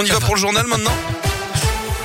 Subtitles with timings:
[0.00, 0.94] On y va pour le journal maintenant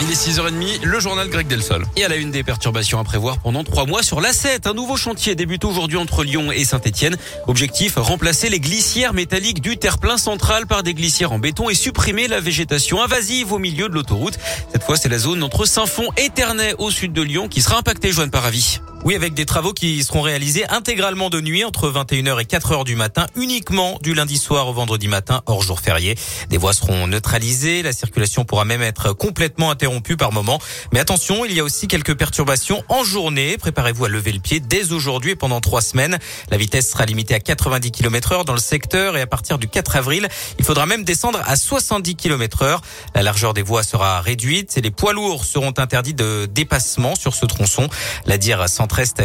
[0.00, 1.86] il est 6h30, le journal Greg Delsol.
[1.96, 4.68] Et à la une des perturbations à prévoir pendant trois mois sur l'A7.
[4.68, 7.16] Un nouveau chantier débute aujourd'hui entre Lyon et Saint-Etienne.
[7.46, 12.26] Objectif, remplacer les glissières métalliques du terre-plein central par des glissières en béton et supprimer
[12.26, 14.38] la végétation invasive au milieu de l'autoroute.
[14.72, 17.78] Cette fois, c'est la zone entre Saint-Fond et Ternay au sud de Lyon qui sera
[17.78, 18.80] impactée, Joanne Paravis.
[19.04, 22.96] Oui, avec des travaux qui seront réalisés intégralement de nuit entre 21h et 4h du
[22.96, 26.16] matin, uniquement du lundi soir au vendredi matin, hors jour férié.
[26.48, 30.58] Des voies seront neutralisées, la circulation pourra même être complètement interrompue par moment.
[30.94, 33.58] Mais attention, il y a aussi quelques perturbations en journée.
[33.58, 36.18] Préparez-vous à lever le pied dès aujourd'hui et pendant trois semaines.
[36.50, 39.68] La vitesse sera limitée à 90 km heure dans le secteur et à partir du
[39.68, 40.28] 4 avril,
[40.58, 42.80] il faudra même descendre à 70 km heure.
[43.14, 47.34] La largeur des voies sera réduite et les poids lourds seront interdits de dépassement sur
[47.34, 47.90] ce tronçon.
[48.38, 48.68] Dire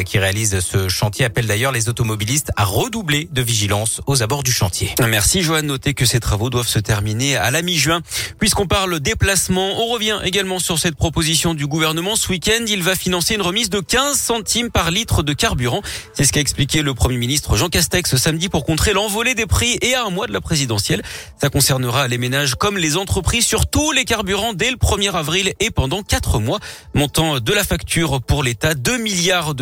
[0.03, 4.51] qui réalise ce chantier appelle d'ailleurs les automobilistes à redoubler de vigilance aux abords du
[4.51, 4.95] chantier.
[5.07, 5.67] Merci Joanne.
[5.67, 8.01] Notez que ces travaux doivent se terminer à la mi-juin.
[8.39, 12.15] Puisqu'on parle déplacement, on revient également sur cette proposition du gouvernement.
[12.15, 15.83] Ce week-end, il va financer une remise de 15 centimes par litre de carburant.
[16.13, 19.45] C'est ce qu'a expliqué le Premier ministre Jean Castex ce samedi pour contrer l'envolée des
[19.45, 21.03] prix et à un mois de la présidentielle.
[21.39, 25.53] Ça concernera les ménages comme les entreprises sur tous les carburants dès le 1er avril
[25.59, 26.59] et pendant 4 mois.
[26.95, 29.53] Montant de la facture pour l'État, 2 milliards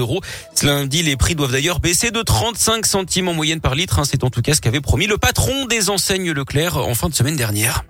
[0.63, 3.99] lundi, les prix doivent d'ailleurs baisser de 35 centimes en moyenne par litre.
[3.99, 4.03] Hein.
[4.05, 7.15] C'est en tout cas ce qu'avait promis le patron des enseignes Leclerc en fin de
[7.15, 7.83] semaine dernière.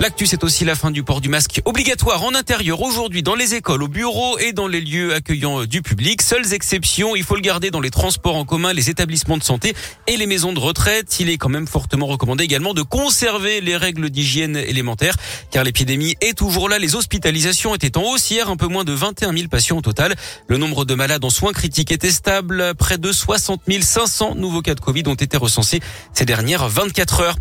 [0.00, 3.54] L'actu, c'est aussi la fin du port du masque obligatoire en intérieur aujourd'hui dans les
[3.54, 6.22] écoles, au bureaux et dans les lieux accueillant du public.
[6.22, 9.74] Seules exceptions, il faut le garder dans les transports en commun, les établissements de santé
[10.06, 11.20] et les maisons de retraite.
[11.20, 15.16] Il est quand même fortement recommandé également de conserver les règles d'hygiène élémentaires
[15.50, 16.78] car l'épidémie est toujours là.
[16.78, 20.14] Les hospitalisations étaient en hausse hier, un peu moins de 21 000 patients au total.
[20.48, 22.74] Le nombre de malades en soins critiques était stable.
[22.74, 25.80] Près de 60 500 nouveaux cas de Covid ont été recensés
[26.14, 27.36] ces dernières 24 heures.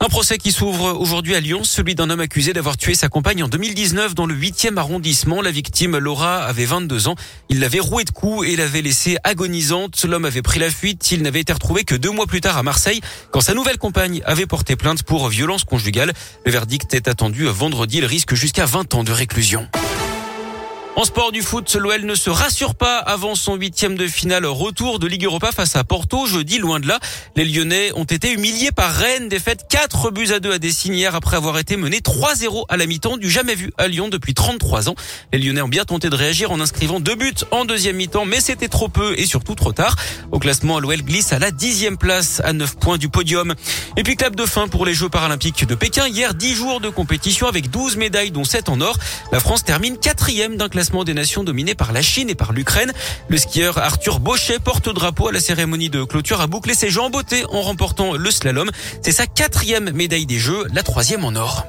[0.00, 3.42] Un procès qui s'ouvre aujourd'hui à Lyon, celui d'un homme accusé d'avoir tué sa compagne
[3.42, 5.42] en 2019 dans le 8e arrondissement.
[5.42, 7.16] La victime, Laura, avait 22 ans.
[7.48, 10.04] Il l'avait rouée de coups et l'avait laissée agonisante.
[10.04, 11.10] L'homme avait pris la fuite.
[11.10, 13.00] Il n'avait été retrouvé que deux mois plus tard à Marseille
[13.32, 16.12] quand sa nouvelle compagne avait porté plainte pour violence conjugale.
[16.46, 17.98] Le verdict est attendu vendredi.
[17.98, 19.66] Il risque jusqu'à 20 ans de réclusion.
[20.98, 24.98] En sport du foot, l'OL ne se rassure pas avant son huitième de finale retour
[24.98, 26.26] de Ligue Europa face à Porto.
[26.26, 26.98] Jeudi, loin de là,
[27.36, 29.28] les Lyonnais ont été humiliés par Rennes.
[29.28, 32.86] Défaite 4 buts à 2 à Dessine hier après avoir été menés 3-0 à la
[32.86, 34.96] mi-temps du jamais vu à Lyon depuis 33 ans.
[35.32, 38.40] Les Lyonnais ont bien tenté de réagir en inscrivant deux buts en deuxième mi-temps, mais
[38.40, 39.94] c'était trop peu et surtout trop tard.
[40.32, 43.54] Au classement, l'OL glisse à la dixième place à 9 points du podium.
[43.96, 46.08] Et puis clap de fin pour les Jeux paralympiques de Pékin.
[46.08, 48.98] Hier, 10 jours de compétition avec 12 médailles dont 7 en or.
[49.30, 52.92] La France termine quatrième d'un classement des nations dominées par la Chine et par l'Ukraine.
[53.28, 57.12] Le skieur Arthur Bochet porte drapeau à la cérémonie de clôture à boucler ses jambes
[57.12, 58.70] beauté en remportant le slalom.
[59.02, 61.66] C'est sa quatrième médaille des Jeux, la troisième en or.